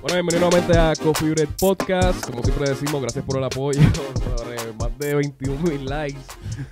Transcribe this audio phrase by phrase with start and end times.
[0.00, 2.24] Bueno, bienvenido nuevamente a Coffee Break Podcast.
[2.30, 3.80] Como siempre decimos, gracias por el apoyo.
[4.78, 6.20] Más de 21 mil likes.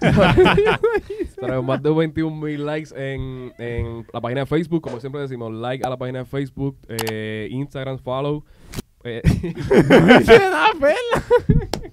[1.65, 4.81] Más de 21 mil likes en, en la página de Facebook.
[4.81, 8.45] Como siempre decimos, like a la página de Facebook, eh, Instagram, follow.
[9.03, 9.23] Eh.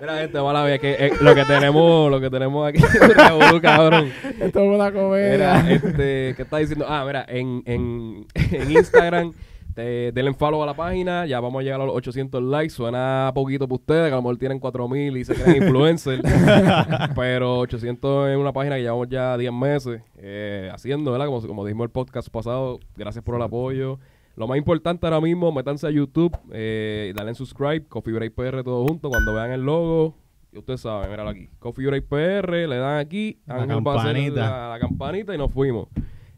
[0.00, 3.10] Mira, gente, mala vez que eh, lo que tenemos, lo que tenemos aquí es un
[3.10, 4.10] revolú, cabrón.
[4.40, 5.62] Esto es una comedia.
[5.62, 6.86] Mira, este, ¿qué está diciendo?
[6.88, 9.34] Ah, mira, en, en, en Instagram,
[9.74, 13.30] te, denle follow a la página, ya vamos a llegar a los 800 likes, suena
[13.34, 16.22] poquito para ustedes, que a lo mejor tienen 4000 y se creen influencers,
[17.14, 21.26] pero 800 es una página que llevamos ya 10 meses eh, haciendo, ¿verdad?
[21.26, 23.98] Como, como dijimos el podcast pasado, gracias por el apoyo.
[24.40, 28.62] Lo más importante ahora mismo, métanse a YouTube, eh, dale en subscribe, Coffee Break PR
[28.64, 30.16] todo junto, cuando vean el logo,
[30.50, 31.50] y ustedes saben, míralo aquí.
[31.58, 34.40] Coffee Break PR, le dan aquí, La campanita.
[34.40, 35.88] La, la campanita y nos fuimos.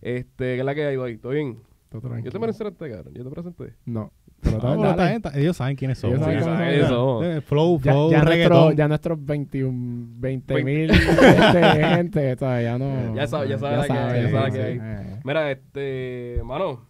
[0.00, 1.16] Este, ¿qué es la que hay hoy?
[1.18, 1.58] ¿Todo bien?
[1.90, 2.32] Todo Yo tranquilo.
[2.32, 3.14] te presenté, cabrón.
[3.14, 3.74] Yo te presenté.
[3.84, 4.10] No.
[4.40, 5.10] Pero No, pero esta dale.
[5.12, 6.10] gente- ellos saben quiénes son.
[6.10, 7.22] Ellos saben eso.
[7.24, 12.64] Eh, Flow, Ya, flow, ya, nuestro, ya nuestros 21, 20 mil gente, ¿sabes?
[12.64, 13.14] ya no.
[13.14, 14.80] Ya sabe- ya sabe la que hay, ya sabe sí, que hay.
[15.22, 16.80] Mira, este, mano,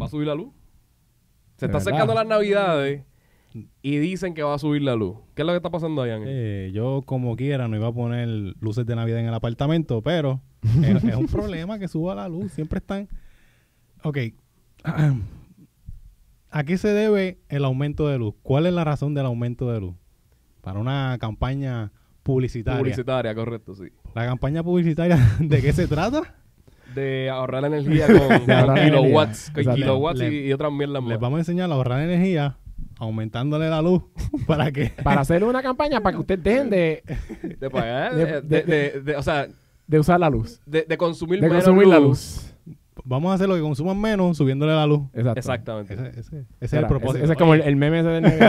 [0.00, 0.52] va a subir la luz.
[1.56, 3.04] Se ¿De está acercando las navidades
[3.82, 5.18] y dicen que va a subir la luz.
[5.34, 6.28] ¿Qué es lo que está pasando ahí, Ángel?
[6.30, 8.28] Eh, yo como quiera no iba a poner
[8.60, 10.40] luces de Navidad en el apartamento, pero
[10.82, 12.52] es, es un problema que suba la luz.
[12.52, 13.08] Siempre están...
[14.02, 14.18] Ok.
[16.50, 18.34] ¿A qué se debe el aumento de luz?
[18.42, 19.94] ¿Cuál es la razón del aumento de luz?
[20.60, 22.78] Para una campaña publicitaria.
[22.78, 23.84] Publicitaria, correcto, sí.
[24.14, 26.41] ¿La campaña publicitaria de qué se trata?
[26.94, 28.84] De ahorrar energía con, De ahorrar energía.
[29.02, 29.80] kilowatts, con Exacto.
[29.80, 31.20] kilowatts Le- y, y otras mierdas Les más.
[31.20, 32.56] vamos a enseñar a ahorrar energía
[32.98, 34.02] aumentándole la luz
[34.46, 34.92] para que...
[35.02, 37.02] Para hacer una campaña para que ustedes dejen de,
[37.58, 38.62] De pagar, De- de, de- de-
[38.92, 39.48] de- de- o sea,
[39.86, 40.60] de usar la luz.
[40.66, 42.48] de, de consumir De menos consumir la luz.
[43.04, 45.00] Vamos a hacer lo que consuman menos subiéndole la luz.
[45.14, 45.38] Exacto.
[45.40, 45.94] Exactamente.
[45.94, 47.16] Ese, ese- ese es el propósito.
[47.16, 48.48] Ese, ese es como el, el meme ese del negro.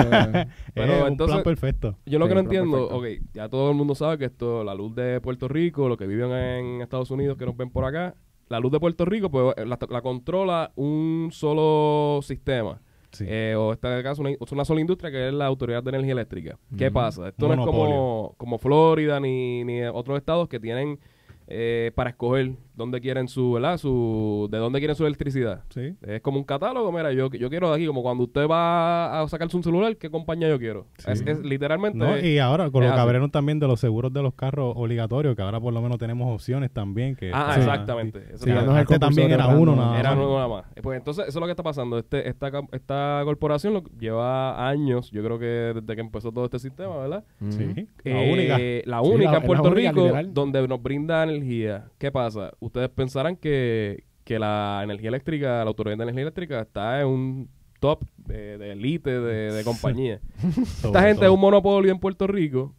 [0.75, 1.97] Es un entonces- plan perfecto.
[2.05, 3.23] Yo lo Sí, que no entiendo, perfecto.
[3.23, 6.05] ok, ya todo el mundo sabe que esto, la luz de Puerto Rico, los que
[6.05, 8.13] viven en Estados Unidos, que nos ven por acá,
[8.49, 12.81] la luz de Puerto Rico, pues la, la controla un solo sistema.
[13.11, 13.25] Sí.
[13.27, 15.89] Eh, o en este caso, una, es una sola industria que es la Autoridad de
[15.89, 16.57] Energía Eléctrica.
[16.75, 16.93] ¿Qué Ujú.
[16.93, 17.27] pasa?
[17.29, 20.99] Esto no es como, como Florida ni, ni otros estados que tienen
[21.47, 23.77] eh, para escoger dónde quieren su, ¿verdad?
[23.77, 25.63] Su, de dónde quieren su electricidad.
[25.69, 25.95] Sí.
[26.01, 29.27] Es como un catálogo, mira, yo, yo quiero de aquí, como cuando usted va a
[29.27, 30.87] sacarse un celular, ¿qué compañía yo quiero?
[30.97, 31.11] Sí.
[31.11, 31.97] Es, es literalmente...
[31.97, 35.35] No, y ahora con lo que abrieron también de los seguros de los carros obligatorios,
[35.35, 37.15] que ahora por lo menos tenemos opciones también.
[37.15, 37.59] Que Ah, Sí.
[37.59, 38.19] exactamente.
[38.33, 40.17] Eso Sí, ya no es el antes también era uno nada Era más.
[40.17, 40.65] nuevo nada más.
[40.75, 41.97] Eh, Pues entonces, eso es lo que está pasando.
[41.99, 46.57] Este, esta, esta corporación lo, lleva años, yo creo que desde que empezó todo este
[46.59, 47.23] sistema, ¿verdad?
[47.49, 48.57] Sí, la Eh, única.
[48.89, 50.33] La Sí, única la- en Puerto la única, Rico literal.
[50.33, 51.85] donde nos brinda energía.
[51.97, 52.53] ¿Qué pasa?
[52.59, 57.49] Ustedes pensarán que, que la energía eléctrica, la autoridad de energía eléctrica está en un
[57.79, 60.19] top de, de elite de, de compañía.
[60.83, 61.25] Esta gente todo.
[61.25, 62.73] es un monopolio en Puerto Rico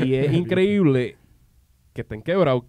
[0.00, 1.16] y es increíble
[1.92, 2.64] que estén quebrados.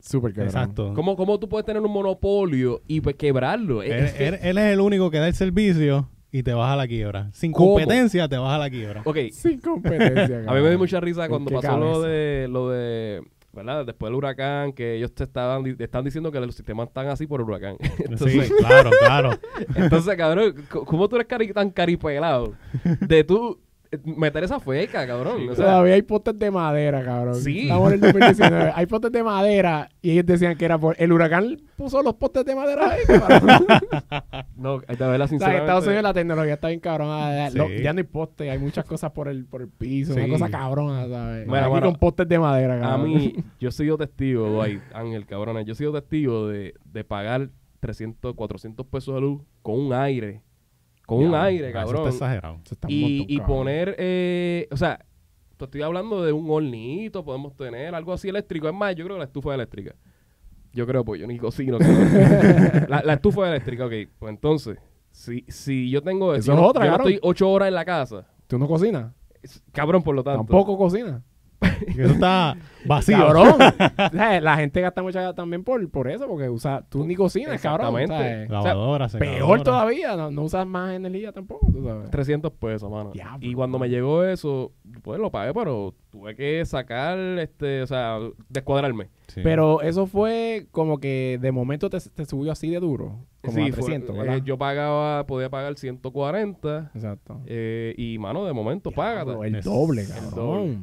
[0.00, 0.50] Súper quebrado.
[0.50, 0.92] Exacto.
[0.94, 3.82] ¿Cómo, ¿Cómo tú puedes tener un monopolio y pues quebrarlo?
[3.82, 6.76] Él, Es que- él- él es el único que da el servicio y te baja
[6.76, 7.30] la quiebra.
[7.32, 7.72] Sin ¿Cómo?
[7.74, 9.02] competencia te baja la quiebra.
[9.04, 10.44] ok, Sin competencia.
[10.46, 13.22] a mí me dio mucha risa ¿En cuando pasó lo de, lo de,
[13.58, 13.84] ¿verdad?
[13.86, 17.26] Después del huracán, que ellos te estaban, di- están diciendo que los sistemas están así
[17.26, 17.76] por el huracán.
[17.98, 19.30] Entonces, sí, claro, claro.
[19.74, 22.54] entonces cabrón, ¿cómo tú eres cari- tan caripelado
[23.00, 23.60] de tú
[24.04, 25.48] meter esa feca, cabrón?
[25.48, 27.34] O sea, Todavía hay postes de madera, cabrón.
[27.36, 27.60] Sí.
[27.62, 28.72] Estamos en el 2019.
[28.74, 30.94] hay postes de madera y ellos decían que era por...
[30.98, 33.66] El huracán puso los postes de madera ahí, cabrón.
[34.56, 35.62] no, hay que verla O sea, en sinceramente.
[35.64, 37.50] Estados Unidos la tecnología está bien cabrona.
[37.50, 37.56] Sí.
[37.58, 40.14] Lo- ya no hay postes, hay muchas cosas por el, por el piso.
[40.14, 40.20] Sí.
[40.20, 41.46] Una cosa cabrona, ¿sabes?
[41.46, 43.14] Mira, Aquí bueno, con postes de madera, A cabrón.
[43.14, 47.48] mí, yo he sido testigo, Dwight, Ángel, cabrones, yo he sido testigo de, de pagar
[47.80, 50.42] 300, 400 pesos de luz con un aire.
[51.08, 51.96] Con un aire, Eso cabrón.
[51.96, 52.60] está exagerado.
[52.64, 54.98] Eso está un Y, montón, y poner, eh, o sea,
[55.56, 58.68] te estoy hablando de un hornito, podemos tener algo así eléctrico.
[58.68, 59.94] Es más, yo creo que la estufa eléctrica.
[60.74, 61.78] Yo creo, pues yo ni cocino.
[62.88, 63.92] la, la estufa eléctrica, ok.
[64.18, 64.78] Pues entonces,
[65.10, 67.84] si, si yo tengo Eso es yo otra, yo no estoy ocho horas en la
[67.86, 69.12] casa, ¿Tú no cocinas?
[69.72, 70.40] cabrón, por lo tanto.
[70.40, 71.22] Tampoco cocinas.
[71.60, 72.56] Eso está
[72.86, 73.16] vacío.
[73.18, 73.54] Cabrón.
[74.42, 77.98] La gente gasta mucha también por, por eso, porque usa, tú ni cocinas, cabrón.
[78.00, 78.46] Exactamente.
[78.46, 78.50] ¿sabes?
[78.50, 79.62] Lavadora, Peor secadora.
[79.64, 82.10] todavía, no, no usas más energía tampoco, tú sabes.
[82.10, 83.10] 300 pesos, mano.
[83.12, 84.72] Diablo, y cuando me llegó eso,
[85.02, 88.18] pues lo pagué, pero tuve que sacar, este, o sea,
[88.48, 89.08] descuadrarme.
[89.26, 89.40] Sí.
[89.42, 93.26] Pero eso fue como que de momento te, te subió así de duro.
[93.42, 97.40] Como Sí, a fue- 300, eh, yo pagaba, podía pagar 140 Exacto.
[97.46, 98.90] eh, y, mano, de momento.
[98.90, 100.34] Diablo, el doble, el cabrón.
[100.34, 100.78] doble.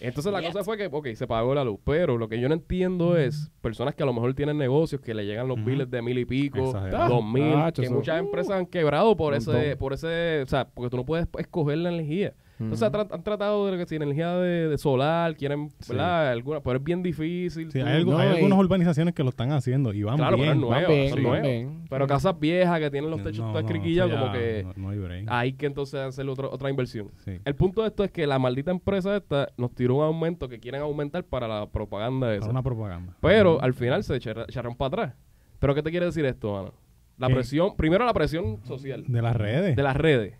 [0.00, 2.54] Entonces la cosa fue que, ok, se pagó la luz, pero lo que yo no
[2.54, 6.02] entiendo es personas que a lo mejor tienen negocios que le llegan los biles de
[6.02, 7.16] mil y pico, Exagerado.
[7.16, 10.90] dos mil, Tacho, que muchas empresas han quebrado por ese, por ese, o sea, porque
[10.90, 12.34] tú no puedes escoger la energía.
[12.60, 15.92] Entonces han, tra- han tratado de que si energía de, de solar, quieren, Sí.
[15.92, 16.30] ¿verdad?
[16.32, 17.70] Alguna, pero es bien difícil.
[17.70, 20.36] Sí, hay, algu- No, hay y- algunas urbanizaciones que lo están haciendo y van Claro,
[20.36, 20.56] pero bien.
[20.64, 20.68] es
[21.14, 21.42] van nuevas.
[21.42, 21.84] bien.
[21.88, 23.70] Pero casas viejas que tienen los techos No, todas no,
[24.10, 25.26] como que No, no hay break.
[25.28, 27.10] hay que entonces hacer otra, otra inversión.
[27.24, 27.38] Sí.
[27.44, 30.58] El punto de esto es que la maldita empresa esta nos tiró un aumento que
[30.58, 32.40] quieren aumentar para la propaganda esa.
[32.40, 33.16] Para una propaganda.
[33.20, 35.14] Pero al final se echa- echaron para atrás.
[35.60, 36.74] ¿Pero qué te quiere decir esto, mano?
[37.18, 37.34] La ¿Qué?
[37.34, 39.74] presión, primero la presión social De las redes.
[39.76, 40.34] de las redes.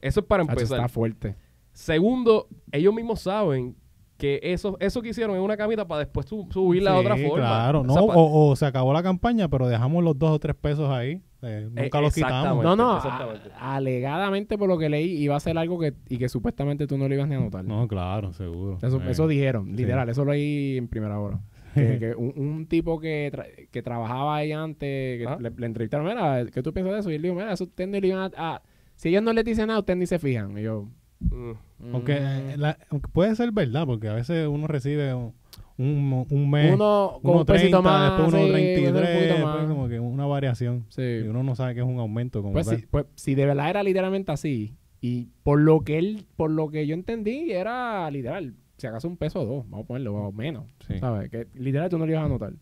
[0.00, 0.78] Eso es para empezar.
[0.78, 1.36] está fuerte.
[1.72, 3.76] Segundo, ellos mismos saben
[4.18, 7.16] que eso, eso que hicieron es una camita para después su- subirla de Sí, otra
[7.16, 7.36] forma.
[7.46, 10.38] Claro, O no, sea, o, o se acabó la campaña, pero dejamos los dos o
[10.38, 11.20] tres pesos ahí.
[11.44, 12.62] eh, nunca Eh, los quitamos.
[12.62, 13.36] No, no, a-
[13.74, 17.08] alegadamente por lo que leí iba a ser algo que y que supuestamente tú no
[17.08, 17.64] lo ibas ni a notar.
[17.64, 18.78] No, claro, seguro.
[18.80, 21.40] Eso, Eh, eso dijeron, literal, eso lo leí en primera hora.
[21.74, 25.38] Que, que un, un tipo que, tra- que trabajaba ahí antes, que Ah.
[25.40, 27.10] le, le entrevistaron, mira, ¿qué tú piensas de eso?
[27.10, 28.62] Y él dijo, mira, eso ustedes no le iban a, a-
[28.94, 30.56] Si ellos no les dicen nada, ustedes ni se fijan.
[30.58, 30.86] Y yo...
[31.30, 31.94] Mm.
[31.94, 35.32] Aunque, eh, la- aunque puede ser verdad, porque a veces uno recibe un,
[35.78, 39.68] un, un mes, uno con uno un pesito 30, más, después uno sí, 33, un
[39.68, 40.84] como que una variación.
[40.88, 41.02] Sí.
[41.02, 42.80] Y uno no sabe que es un aumento como Pues, tal.
[42.80, 46.68] si, pues si de verdad era literalmente así, y por lo que él, por lo
[46.68, 50.32] que yo entendí, era literal, si acaso un peso o dos, vamos a ponerlo, o
[50.32, 50.64] menos.
[50.86, 50.98] Sí.
[50.98, 51.28] ¿Sabes?
[51.30, 52.52] Que literal tú no lo ibas a notar.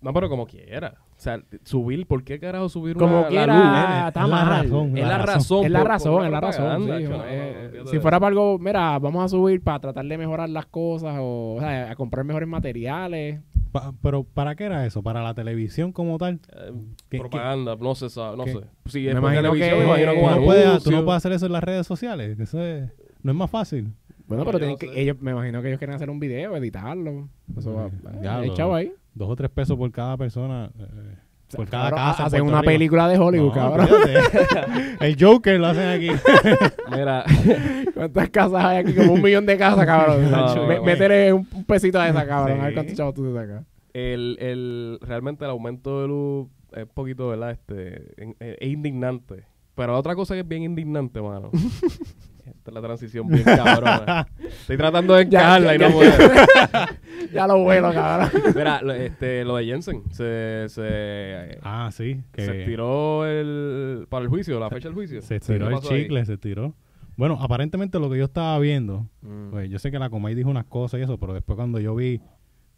[0.00, 0.94] No, pero como quiera.
[1.18, 3.64] O sea, subir, ¿por qué carajo subir Como una, la quiera, luz?
[3.66, 4.48] Ah, está es la mal.
[4.62, 4.96] razón.
[4.98, 5.64] Es la razón.
[5.64, 6.84] es la razón, es la razón.
[6.86, 6.90] sí,
[7.26, 10.66] eh, no, si fuera para algo, mira, vamos a subir para tratar de mejorar las
[10.66, 13.40] cosas o, o sea, a comprar mejores materiales.
[13.72, 15.02] Pa- pero ¿para qué era eso?
[15.02, 16.40] ¿Para la televisión como tal?
[16.56, 16.72] Eh,
[17.10, 18.52] ¿Qué- propaganda, no se sabe, no qué?
[18.52, 18.60] sé.
[18.86, 21.32] Sí, Me imagino televisión, que- me imagino ¿Tú como no, puedes, tú no puedes hacer
[21.32, 22.38] eso en las redes sociales.
[22.38, 22.90] Eso es-
[23.24, 23.92] no es más fácil.
[24.28, 25.00] Bueno, No, pero tienen que, sé.
[25.00, 27.28] ellos, me imagino que ellos quieren hacer un video, editarlo.
[27.56, 28.92] Eso va, Eh, eh, chavo ahí.
[29.18, 30.70] Dos o tres pesos por cada persona.
[30.78, 31.16] eh,
[31.56, 32.22] por cada Cabrón, casa.
[32.22, 32.70] en Hacen una Rico.
[32.72, 33.88] película de Hollywood, No, cabrón.
[35.00, 36.10] El Joker lo hacen aquí.
[36.90, 37.24] Mira,
[37.94, 38.94] ¿Cuántas casas hay aquí?
[38.94, 40.30] Como un millón de casas, cabrón.
[40.30, 40.82] No.
[40.84, 42.60] Métele un, un pesito a esa, cabrón.
[42.60, 43.64] A ver cuántos chavos tú te sacas.
[43.94, 47.50] el, el, realmente el aumento de luz es un poquito, ¿verdad?
[47.52, 49.44] Este, eh, es indignante.
[49.74, 51.50] Pero otra cosa que es bien indignante, mano.
[52.56, 54.26] Esta es la transición bien cabrona.
[54.38, 56.12] Estoy tratando de encajarla y no puedo.
[57.32, 58.30] Ya lo vuelo, cabrón.
[58.54, 62.22] Mira, lo, este, lo de Jensen se, se, Ah, sí.
[62.32, 65.20] Que se tiró el, para el juicio, la fecha del juicio.
[65.20, 65.80] Se ¿Qué tiró el ahí?
[65.82, 66.74] chicle, se tiró.
[67.16, 69.50] Bueno, aparentemente lo que yo estaba viendo, Mm.
[69.50, 71.94] pues yo sé que la Comay dijo unas cosas y eso, pero después cuando yo
[71.94, 72.20] vi,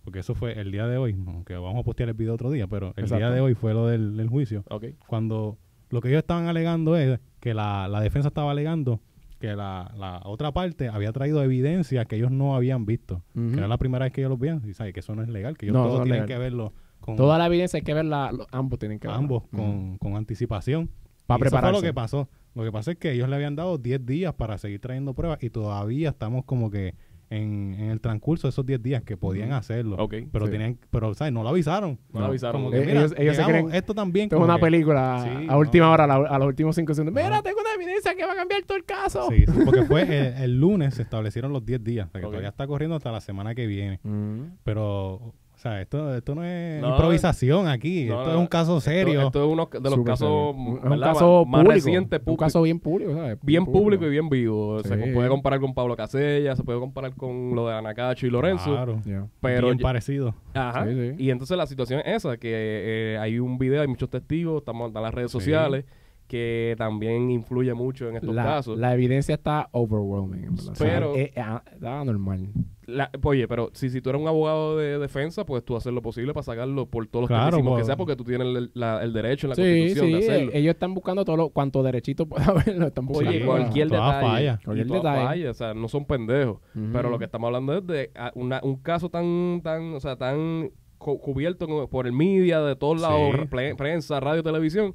[0.02, 2.66] porque eso fue el día de hoy, aunque vamos a postear el video otro día,
[2.66, 4.64] pero el día de hoy fue lo del, del juicio.
[4.70, 4.86] Ok.
[5.06, 5.58] Cuando
[5.90, 9.00] lo que ellos estaban alegando es que la, la defensa estaba alegando
[9.40, 13.24] que la, la otra parte había traído evidencia que ellos no habían visto.
[13.34, 14.62] Que era la primera vez que ellos lo veían.
[14.68, 16.28] Y sabe que eso no es legal, que ellos No, todos no tienen legal.
[16.28, 19.18] que verlo con Toda la evidencia hay que verla, ambos tienen que verla.
[19.18, 20.90] ambos con, con anticipación.
[21.26, 21.80] Pa' Y eso fue prepararse.
[21.80, 22.28] lo que pasó.
[22.54, 25.42] Lo que pasa es que ellos le habían dado 10 días para seguir trayendo pruebas
[25.42, 26.94] y todavía estamos como que
[27.30, 29.96] en, en el transcurso de esos 10 días que podían hacerlo.
[29.98, 30.14] Ok.
[30.32, 30.52] Pero Sí.
[30.52, 31.32] tenían, pero ¿sabes?
[31.32, 31.98] no lo avisaron.
[32.12, 32.60] No lo avisaron.
[32.60, 35.22] Como que, Eh, mira, ellos- ellos se creen- esto también como una que- película a-
[35.24, 35.92] Sí, a última no.
[35.92, 37.14] hora, a, la- a los últimos cinco segundos.
[37.14, 37.42] Mira, No.
[37.42, 39.28] tengo una evidencia que va a cambiar todo el caso.
[39.30, 42.08] Sí, sí, porque fue el, el lunes se establecieron los 10 días.
[42.08, 42.32] O sea, que Ok.
[42.32, 44.00] todavía está corriendo hasta la semana que viene.
[44.02, 44.56] Mm.
[44.64, 48.06] Pero, o sea, esto, esto no es No, improvisación aquí.
[48.06, 49.12] no, esto no, es un caso serio.
[49.12, 50.54] Esto, esto es uno de los casos.
[50.56, 53.36] Un- es caso más, recientes, Un caso bien público, ¿sabes?
[53.42, 54.80] bien público y bien vivo.
[54.82, 58.70] Se puede comparar con Pablo Casella, se puede comparar con lo de Anacacho y Lorenzo.
[58.70, 59.02] Claro.
[59.42, 60.34] Pero bien ya- parecido.
[60.54, 60.86] Ajá.
[60.86, 61.14] Sí, sí.
[61.22, 64.88] Y entonces la situación es esa, que eh, hay un video, hay muchos testigos, estamos
[64.94, 65.38] en las redes Sí.
[65.38, 65.84] sociales,
[66.26, 68.78] que también influye mucho en estos La, casos.
[68.78, 70.44] la evidencia está overwhelming.
[70.44, 70.72] en verdad.
[70.72, 72.48] O sea, Pero- eh, ah, está normal.
[72.90, 76.02] La- oye, pero si, si tú eres un abogado de defensa, pues tú haces lo
[76.02, 79.02] posible para sacarlo por todos los Claro, que por- sea, porque tú tienes el, la-
[79.02, 80.12] el derecho en la Sí, constitución sí.
[80.12, 80.52] de hacerlo.
[80.52, 82.76] eh, ellos están buscando todo lo, cuanto derechito pueda haber.
[82.76, 83.30] Lo están buscando.
[83.30, 84.26] Oye, Sí, cualquier toda detalle.
[84.28, 84.60] falla.
[84.64, 85.24] Cualquier toda detalle.
[85.26, 86.58] falla, o sea, no son pendejos.
[86.92, 90.16] Pero lo que estamos hablando es de ah, una- un caso tan, tan, o sea,
[90.16, 93.46] tan cu- cubierto por el media de todos lados, Sí.
[93.50, 94.94] pre- prensa, radio, televisión.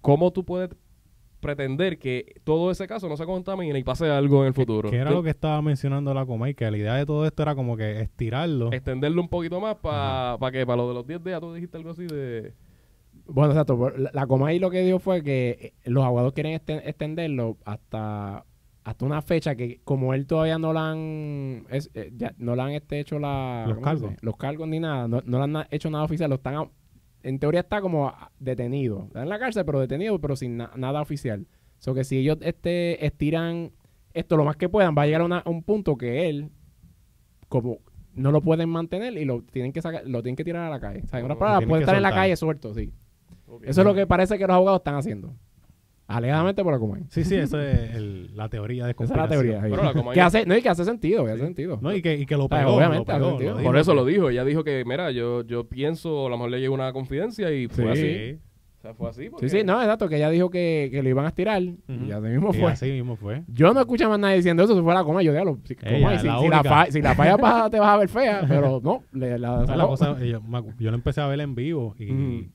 [0.00, 0.70] ¿Cómo tú puedes
[1.40, 4.90] pretender que todo ese caso no se contamine y pase algo en el futuro?
[4.90, 7.54] Que era lo que estaba mencionando la Comay, que la idea de todo esto era
[7.54, 8.72] como que estirarlo.
[8.72, 11.90] Extenderlo un poquito más para que para lo de los 10 días tú dijiste algo
[11.90, 12.52] así de...
[13.26, 13.90] Bueno, exacto.
[13.96, 18.44] La, la Comay lo que dijo fue que eh, los abogados quieren extenderlo hasta
[18.82, 22.62] hasta una fecha que como él todavía no la han es- eh, ya, no le
[22.62, 24.12] han este, hecho la Los cargos.
[24.22, 26.70] los cargos ni nada no, no le han hecho nada oficial lo están a-
[27.22, 31.00] en teoría está como detenido está en la cárcel pero detenido pero sin na- nada
[31.00, 31.46] oficial
[31.78, 33.72] o sea que si ellos este estiran
[34.14, 36.50] esto lo más que puedan va a llegar a, una- a un punto que él
[37.48, 37.78] como
[38.14, 40.80] no lo pueden mantener y lo tienen que sacar, lo tienen que tirar a la
[40.80, 41.02] calle.
[41.04, 42.92] O sea, en otras palabras, puede estar en la calle suelto, sí.
[43.62, 45.32] Eso es lo que parece que los abogados están haciendo.
[46.10, 47.02] Alegadamente por la Comay.
[47.08, 49.62] Sí, sí, esa es el- la teoría de Esa es la teoría.
[49.62, 49.68] sí.
[49.70, 51.78] Pero la Comay- que hace, no, y que hace sentido, que hace sentido.
[51.80, 52.74] No, y que, y que lo sea, pegó.
[52.76, 53.50] obviamente, lo pegó, hace sentido.
[53.52, 53.70] lo dijo.
[53.70, 54.30] Por eso lo dijo.
[54.30, 57.68] Ella dijo que, mira, yo, yo pienso, a lo mejor le llegó una confidencia y
[57.68, 57.90] fue Sí.
[57.90, 58.38] así.
[58.78, 59.24] O sea, fue así.
[59.24, 61.76] Sí, porque- sí, no, exacto, que ella dijo que, que lo iban a estirar y
[62.12, 62.72] así mismo Y fue.
[62.72, 63.42] así mismo fue.
[63.46, 66.18] Yo no escuché más nadie diciendo eso, si fuera Comay, yo digo, si, Ella, Comay,
[66.18, 66.62] si, la si la, única.
[66.64, 69.66] fa- si la falla pasa, te vas a ver fea, pero no, le, la O
[69.66, 69.88] sea, la sacó.
[69.90, 70.40] cosa, yo,
[70.78, 72.48] yo lo empecé a ver en vivo y.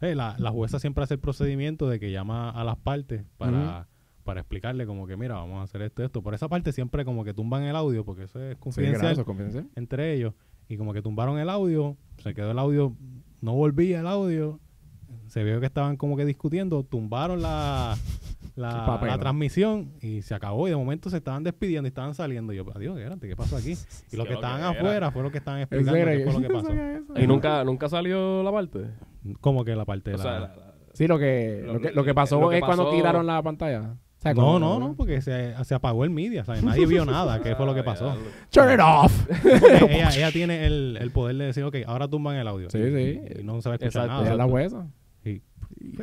[0.00, 3.86] eh, la, la jueza siempre hace el procedimiento de que llama a las partes para,
[4.24, 6.22] para explicarle como que mira, vamos a hacer esto, esto.
[6.22, 9.68] Por esa parte siempre como que tumban el audio porque eso es Sí, confidencial confidencial.
[9.76, 10.34] entre ellos
[10.68, 12.94] y como que tumbaron el audio, se quedó el audio,
[13.40, 14.60] no volvía el audio,
[15.26, 17.96] se vio que estaban como que discutiendo, tumbaron la,
[18.54, 19.08] la, El papel.
[19.08, 22.52] la transmisión y se acabó y de momento se estaban despidiendo y estaban saliendo.
[22.52, 23.74] Y yo, adiós, espérate, ¿qué pasó aquí?
[24.12, 26.24] Y los que estaban afuera fueron los que estaban ¿En explicando serio?
[26.24, 26.72] qué fue lo que pasó.
[27.20, 28.86] Y nunca, nunca salió la parte.
[29.40, 30.22] Como que la parte de O la...
[30.22, 32.62] sea, la- la- Sí, lo que, Lo- lo que, lo que pasó lo que es
[32.64, 33.94] cuando tiraron la pantalla.
[34.18, 36.62] O sea, no, no, no, porque se, se apagó el media, ¿sabes?
[36.62, 38.14] Nadie vio nada, qué fue lo que pasó.
[38.50, 39.26] Turn it off.
[39.88, 42.68] Ella, ella tiene el, el poder de decir, ok, ahora tumban el audio.
[42.70, 42.82] Sí, Y-
[43.14, 43.20] sí.
[43.40, 44.36] Y no se va a escuchar Exacto, Esa es nada.
[44.36, 44.86] la jueza.
[45.24, 45.40] Y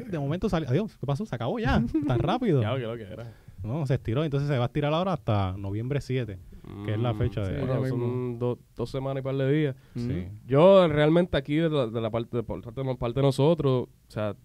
[0.09, 1.25] de momento salió, adiós, ¿qué pasó?
[1.25, 2.61] Se acabó ya, tan rápido.
[2.61, 3.31] Ya, lo que era.
[3.67, 6.39] No, se estiró, entonces se va a estirar ahora hasta noviembre 7.
[6.85, 9.75] Que es la fecha de- Mm, Bueno, son do- dos semanas y par de días.
[9.95, 10.27] Sí.
[10.45, 13.83] Yo realmente aquí de la, de la parte, de, por parte de parte de nosotros,
[13.87, 14.35] o sea,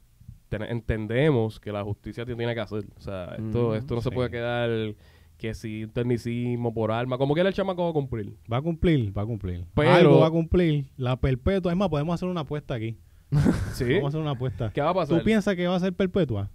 [0.49, 2.85] ten- entendemos que la justicia tiene tiene que hacer.
[2.97, 4.95] O sea, esto, Mm, esto no se puede quedar
[5.37, 8.37] que si un tecnicismo por arma, como quiera el chamaco va a cumplir.
[8.53, 9.65] Va a cumplir, va a cumplir.
[9.75, 10.87] Pero- Algo va a cumplir.
[10.97, 12.97] La perpetua, es más, podemos hacer una apuesta aquí.
[13.73, 13.95] ¿Sí?
[13.95, 14.71] Vamos a hacer una apuesta.
[14.73, 15.19] ¿Qué va a pasar?
[15.19, 16.51] ¿Tú piensas que va a ser perpetua?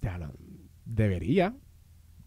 [0.00, 0.32] Ya lo-
[0.84, 1.54] debería.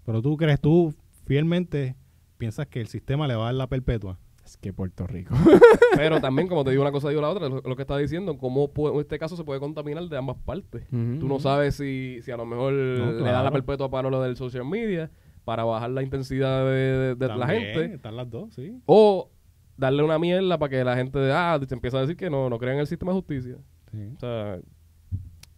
[0.05, 0.93] Pero tú crees, tú
[1.25, 1.95] fielmente
[2.37, 4.19] piensas que el sistema le va a dar la perpetua.
[4.43, 5.33] Es que Puerto Rico.
[5.95, 8.37] Pero también, como te digo una cosa, digo la otra, lo, lo que está diciendo,
[8.37, 10.87] cómo puede- en este caso se puede contaminar de ambas partes.
[10.89, 14.35] Tú no sabes si, si a lo mejor le da la perpetua para lo del
[14.37, 15.09] social media,
[15.45, 18.79] para bajar la intensidad de, de- de la gente, Están las dos, sí.
[18.85, 19.31] o
[19.77, 22.59] darle una mierda para que la gente ah, se empieza a decir que no, no
[22.59, 23.57] creen en el sistema de justicia.
[23.91, 24.11] sí.
[24.15, 24.59] O sea,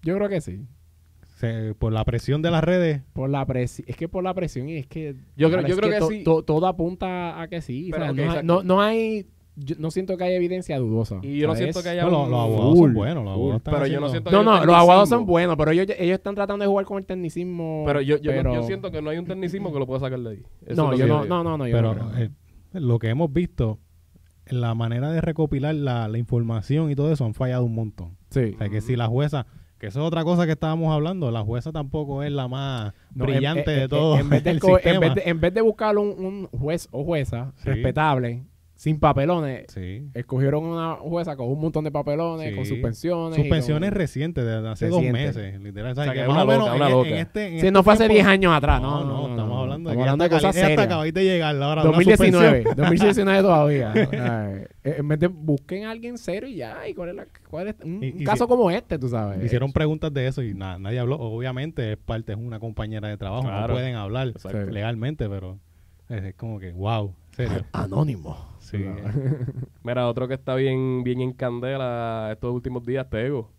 [0.03, 0.65] Yo creo que sí.
[1.37, 3.85] Se- por la presión de las redes, Por la presión.
[3.87, 5.15] Es que por la presión y es que.
[5.35, 6.23] Yo creo- yo creo que to- sí.
[6.23, 7.89] to- todo apunta a que sí.
[7.91, 9.27] Pero, o sea, ok, no, hay, no, no hay.
[9.55, 11.19] yo no siento que haya evidencia dudosa.
[11.23, 13.23] y yo no siento que haya no, los, un- los abogados full, son buenos.
[13.23, 13.39] Los full.
[13.39, 15.87] abogados están Pero yo no siento No, que no, los abogados son buenos, pero ellos,
[15.97, 17.83] ellos están tratando de jugar con el tecnicismo.
[17.85, 20.19] Pero yo, yo, pero- yo siento que no hay un tecnicismo que lo pueda sacar
[20.19, 20.43] de ahí.
[20.65, 22.25] Eso No, yo no, no, no, no, yo Pero no creo.
[22.25, 22.29] eh,
[22.73, 23.79] lo que hemos visto,
[24.47, 28.17] la manera de recopilar la, la información y todo eso han fallado un montón.
[28.31, 28.53] Sí.
[28.55, 29.45] O sea, que si la jueza,
[29.79, 33.25] que eso es otra cosa que estábamos hablando, la jueza tampoco es la más No,
[33.25, 35.53] brillante en, en- de todo En vez de, el co- en vez de, en vez
[35.53, 37.69] de buscar un, un juez o jueza Sí.
[37.69, 38.43] respetable,
[38.77, 40.07] sin papelones, Sí.
[40.13, 42.55] escogieron una jueza con un montón de papelones, Sí.
[42.55, 43.35] con suspensiones.
[43.35, 45.35] Suspensiones con- recientes de hace dos Recientes.
[45.35, 45.91] meses, literal.
[45.93, 47.09] O sea, O sea, que que más una o menos loca, en, una en loca.
[47.21, 49.61] este, en Sí, este no fue hace tiempo- 10 años atrás, No, no, no, estamos
[49.61, 50.79] hablando de estamos hablando de cosas serias.
[50.79, 52.75] acabáis de llegar ahora una 2019, suspensión.
[52.77, 53.93] 2019 todavía.
[54.87, 57.67] Eh, en vez de busquen a alguien serio y ya, y cuál es, la, cuál
[57.67, 59.43] es un, Y- un y caso si- como este, tú sabes.
[59.43, 61.17] Hicieron preguntas de eso y nada, nadie habló.
[61.19, 63.67] Obviamente es parte, es una compañera de trabajo, Claro.
[63.67, 64.65] no pueden hablar Exacto.
[64.71, 65.57] legalmente, pero
[66.09, 67.65] es, es como que, wow, serio.
[67.73, 68.37] Anónimo.
[68.69, 68.77] Sí.
[69.83, 73.51] Mira, otro que está bien, bien en candela estos últimos días, Tego.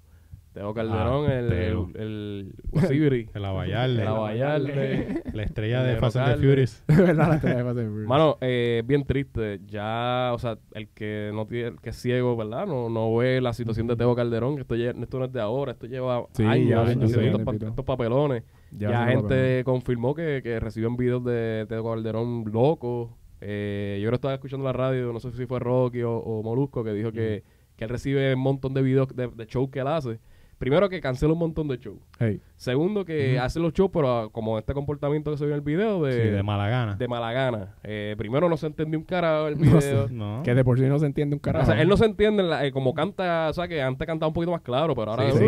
[0.53, 1.91] Tego Calderón, Ah, el, Tego.
[1.95, 2.53] el,
[2.91, 3.31] el.
[3.35, 5.23] El Abayarle, El Abayarle.
[5.33, 6.43] la estrella de Fast and.
[6.43, 8.09] La estrella de Fast and Furious.
[8.09, 9.61] Mano, eh, bien triste.
[9.67, 12.67] Ya, o sea, el que no tiene, el que es ciego, ¿verdad?
[12.67, 14.57] No, no ve la situación de Tego Calderón.
[14.57, 17.27] que Esto, esto no es de ahora, esto lleva Sí, años ya haciendo años, sí.
[17.27, 18.43] estos, pa- estos papelones.
[18.73, 23.17] Ya, lo gente confirmó que, que reciben videos de Tego Calderón loco.
[23.40, 26.83] Eh, yo ahora estaba escuchando la radio, no sé si fue Rocky o, o Molusco,
[26.85, 27.45] que dijo que,
[27.76, 30.21] que él recibe un montón de videos de, de shows que él hace.
[30.59, 31.99] Primero que cancela un montón de shows.
[32.19, 32.41] Hey.
[32.57, 35.65] Segundo que hace los shows, pero ah, como este comportamiento que se vio en el
[35.65, 36.97] video de, Sí, de mala gana.
[36.97, 37.77] de mala gana.
[37.85, 39.93] Eh, primero no se entendió un carajo el No sé.
[39.93, 40.09] video.
[40.09, 40.43] No.
[40.43, 41.67] Que de por sí no se entiende un O carajo.
[41.67, 44.35] sea, él no se entiende la- eh, como canta, o sea, que antes cantaba un
[44.35, 45.31] poquito más claro, pero ahora...
[45.31, 45.45] Sí, sí.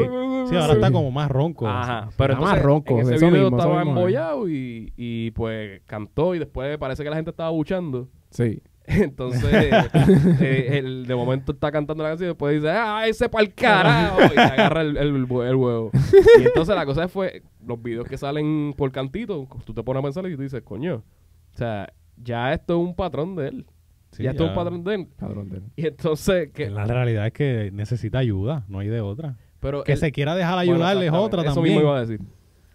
[0.49, 1.67] Sí, ahora está como más ronco.
[1.67, 5.31] Ajá, pero Está más entonces, ronco, en ese eso video mismo, estaba embollado y, y
[5.33, 8.09] pues cantó y después parece que la gente estaba buchando.
[8.31, 8.63] Sí.
[8.91, 9.53] Entonces,
[10.41, 14.19] eh, él de momento está cantando la canción y después dice, ¡ah, ese pa'l carajo!
[14.35, 15.91] Y agarra el, el, el huevo.
[16.41, 20.05] Y entonces la cosa fue, los videos que salen por cantito, tú te pones a
[20.05, 20.97] pensar y tú dices, coño,
[21.55, 23.67] o sea, ya esto es un patrón de él.
[24.13, 25.09] Sí, ya esto es un patrón de él.
[25.19, 25.63] Padrón de él.
[25.77, 29.37] Y entonces, que, La realidad es que necesita ayuda, no hay de otra.
[29.61, 31.77] pero Que él- se quiera dejar bueno, ayudar es otra eso también.
[31.77, 32.21] mismo iba a decir.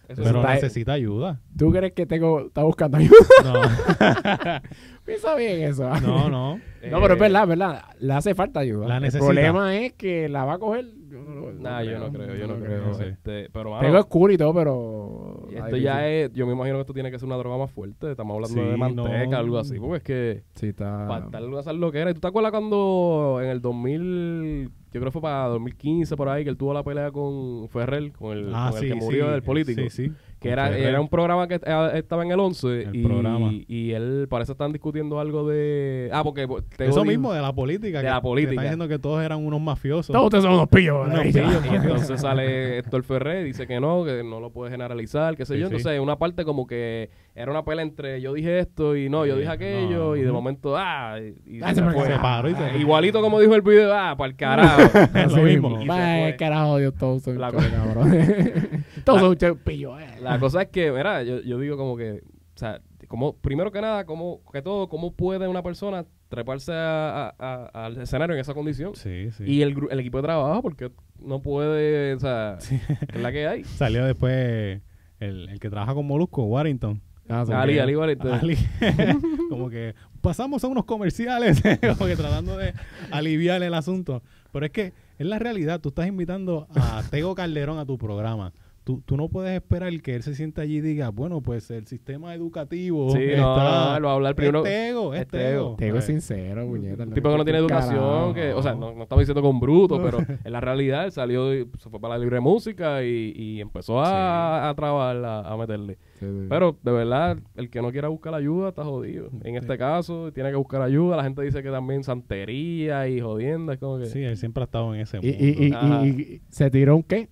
[0.08, 1.40] Eso Pero está- necesita ayuda.
[1.58, 3.16] ¿Tú crees que tengo, está buscando ayuda?
[3.44, 3.52] No,
[5.04, 5.88] Piensa bien eso.
[6.00, 6.60] no, no.
[6.86, 7.84] No, pero es Eh, verdad, es verdad.
[7.98, 8.86] Le hace falta ayuda.
[8.86, 9.24] La el necesita.
[9.26, 10.84] problema es que la va a coger.
[11.10, 12.94] Yo no, Nah, yo no creo, yo no creo.
[12.94, 13.08] sé.
[13.08, 15.25] Este, pero, mano, Tengo oscuro y todo, pero.
[15.64, 18.10] Esto ya es, yo me imagino que esto tiene que ser una droga más fuerte.
[18.10, 19.36] Estamos hablando Sí, de manteca, no.
[19.38, 21.06] algo así, porque es que Sí, está.
[21.08, 22.10] para estar esas loqueras.
[22.12, 26.28] ¿Y tú te acuerdas cuando en el 2000, yo creo que fue para 2015 por
[26.28, 29.04] ahí, que él tuvo la pelea con Ferrer, con el, Ah, con el sí, que
[29.04, 29.80] murió del político?
[29.82, 30.12] Sí, sí.
[30.40, 30.82] Que era, Ferrer.
[30.88, 33.50] era un programa que estaba en el 11 El y, programa.
[33.66, 36.10] y él parece están discutiendo algo de...
[36.12, 36.46] Ah, porque...
[36.76, 37.98] Tego Eso mismo de la política.
[37.98, 38.50] De que- la política.
[38.50, 40.12] que Está diciendo que todos eran unos mafiosos.
[40.12, 41.06] Todos ustedes son unos pillos.
[41.06, 45.36] Unos pillos, Y entonces sale Héctor Ferrer, dice que no, que no lo puede generalizar,
[45.36, 45.68] qué sé Sí, yo.
[45.68, 45.74] sí.
[45.76, 49.34] Entonces, una parte como que era una pelea entre yo dije esto y no, yo
[49.34, 52.06] Sí, dije aquello, no, y de momento, ah, y, y Ah, se fue.
[52.06, 52.76] Se paró y se Ah.
[52.76, 54.82] Igualito como dijo el video, ah, para el carajo.
[55.14, 55.70] Es lo mismo.
[55.86, 56.36] Va, fue.
[56.38, 58.12] carajo, Dios, todos son La- ustedes, cabrón.
[59.06, 59.58] Todos son
[60.00, 60.18] eh.
[60.20, 62.22] La cosa es que, mira, yo, yo digo como que,
[62.54, 67.28] o sea, como, primero que nada, como que todo, ¿cómo puede una persona treparse a-
[67.38, 68.94] a- a- al escenario en esa condición?
[68.96, 69.44] Sí, sí.
[69.46, 72.58] Y el, el equipo de trabajo, porque no puede, o sea,
[73.14, 73.64] es la que hay.
[73.64, 74.80] Salió después
[75.20, 77.00] el, el que trabaja con Molusco, Warrington.
[77.28, 77.44] Ah.
[77.52, 78.32] Ali, Ali, Warrington.
[78.32, 78.56] Ali.
[79.50, 81.60] como que pasamos a unos comerciales,
[81.98, 82.72] como que tratando de
[83.10, 84.22] aliviar el asunto.
[84.52, 88.52] Pero es que es la realidad, tú estás invitando a Tego Calderón a tu programa.
[88.86, 91.88] Tú, tú no puedes esperar que él se sienta allí y diga, bueno, pues el
[91.88, 93.90] sistema educativo Sí, no, está...
[93.90, 94.64] no, él va a hablar primero.
[94.64, 95.74] Es Tego, es Tego.
[95.76, 95.98] Tego.
[95.98, 97.02] Es sincero, puñeta.
[97.02, 100.00] Un tipo que no tiene educación, que, o sea, no, no estamos diciendo con bruto,
[100.00, 103.60] pero en la realidad él salió, y se fue para la libre música y, y
[103.60, 105.98] empezó a, a trabajar, a, a meterle.
[106.20, 106.46] Sí, sí.
[106.48, 109.30] Pero de verdad, el que no quiera buscar ayuda está jodido.
[109.42, 111.16] En este caso, tiene que buscar ayuda.
[111.16, 114.06] La gente dice que también santería y jodienda, es como que.
[114.06, 116.04] Sí, él siempre ha estado en ese y, mundo.
[116.04, 117.28] y, y- y- se tiró un qué?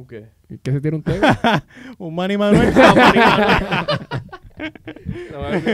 [0.00, 0.28] ¿Un qué?
[0.62, 1.26] ¿Qué se tiró un tego?
[1.98, 2.72] Un Manny Manuel.
[2.74, 2.80] ¿Se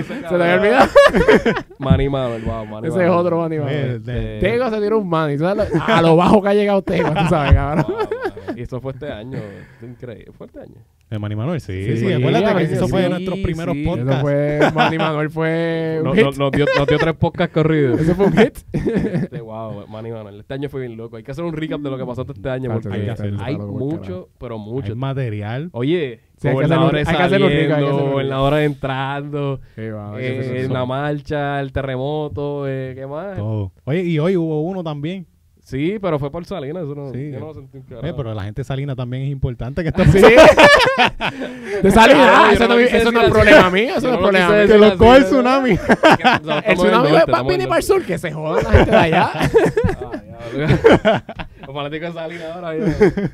[0.02, 0.88] te había olvidado?
[1.78, 3.10] Manny Manuel, wow, Manny Ese es Manuel.
[3.26, 4.02] otro Manny Manuel.
[4.04, 5.38] de- Eh, Tego se tiró un man.
[5.38, 7.86] ¿sabes lo- A lo bajo que ha llegado Tego, tú sabes, cabrón.
[7.88, 8.56] wow.
[8.56, 9.38] Y eso fue este año.
[9.38, 10.32] es increíble.
[10.36, 10.74] Fue este año.
[11.08, 13.74] De Manny Manuel, sí, Sí, sí, sí, acuérdate que eso fue de sí, nuestros primeros
[13.76, 13.84] sí.
[13.84, 14.10] podcasts.
[14.12, 18.00] Eso fue, Manny Manuel fue No, un no- nos, dio, nos dio tres podcasts corridos.
[18.00, 18.58] Eso fue un hit.
[18.72, 20.40] Este, wow, Manny Manuel.
[20.40, 21.16] Este año fue bien loco.
[21.16, 23.38] Hay que hacer un recap de lo que pasó este año porque hay que hacerlo,
[23.40, 24.88] hay por mucho, pero mucho.
[24.92, 25.68] Hay material.
[25.72, 28.12] Oye, Sí, hay que gobernadores hacerlo- hay que hacerlo rico, hay que saliendo, hacerlo rico.
[28.12, 33.36] gobernadores entrando, Sí, hay que eh, en la marcha, el terremoto, eh, ¿qué más?
[33.36, 33.72] Todo.
[33.84, 35.26] Oye, y hoy hubo uno también.
[35.66, 36.84] Sí, pero fue por Salinas.
[36.84, 37.32] Eso no, Sí.
[37.32, 38.04] yo no lo sentí un carajo.
[38.06, 40.18] Oye, pero la gente salina también es importante que está Sí.
[41.82, 42.46] De salida.
[42.46, 43.94] Ah, eso no eso no es problema mío.
[43.96, 44.66] Eso no es problema mío.
[44.68, 45.70] Que lo coge el tsunami.
[46.66, 48.02] El tsunami va a venir para el sur.
[48.04, 49.30] Que se jodan la gente de allá.
[49.34, 51.24] Ah.
[51.66, 52.76] Los fanáticos de Salinas ahora.
[52.76, 53.30] ya.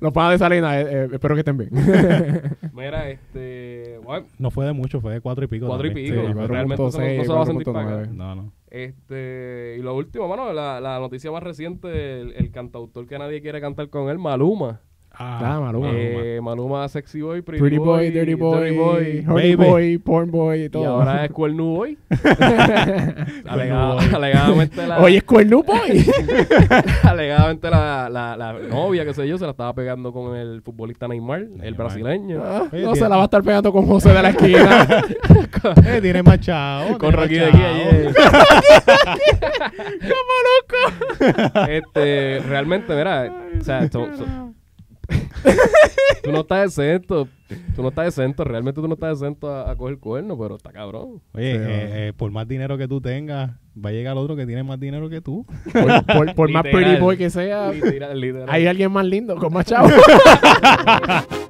[0.00, 1.70] Los padres de Salinas, eh, eh, espero que estén bien.
[2.72, 3.98] Mira, este.
[4.02, 5.66] bueno, No fue de mucho, fue de cuatro y pico.
[5.66, 6.14] Cuatro y pico.
[6.14, 7.72] Sí, realmente eso no- no 4.6, se va a sentir 4.9.
[7.72, 8.10] para acá.
[8.12, 8.52] No, no.
[8.74, 13.40] Este, y lo último, mano, la, la noticia más reciente, el, el cantautor que nadie
[13.40, 14.80] quiere cantar con él, Maluma.
[15.16, 15.90] Ah, Maluma.
[15.92, 19.70] Eh, Maluma, Sexy Boy, Pretty, Pretty Boy, Dirty Boy, Boy, Honey Baby.
[19.70, 20.86] Boy, Porn Boy y y todo.
[20.86, 21.96] ahora es Cuernu Boy.
[23.46, 24.04] Alega- Boy.
[24.14, 26.04] alegadamente la, Oye, es Cuernu Boy.
[27.04, 31.06] alegadamente la, la, la novia, qué sé yo, se la estaba pegando con el futbolista
[31.06, 32.42] Neymar, el brasileño.
[32.44, 33.04] Ah, Oye, no tío.
[33.04, 34.86] se la va a estar pegando con José de la esquina.
[35.86, 36.98] Eh, tiene más chavo.
[36.98, 38.14] con tiene Rocky de aquí ayer.
[41.68, 44.26] Este, realmente, mira, o sea, so- so-
[46.22, 47.28] tú no estás exento,
[47.76, 50.72] tú no estás exento, realmente tú no estás exento a, a coger cuerno, pero está
[50.72, 51.20] cabrón.
[51.32, 54.46] Oye, Sí, eh, eh, por más dinero que tú tengas, va a llegar otro que
[54.46, 55.46] tiene más dinero que tú.
[55.72, 56.62] por por- por más.
[56.62, 58.48] Pretty Boy que sea, Literal, literal.
[58.48, 59.88] hay alguien más lindo con más chavo.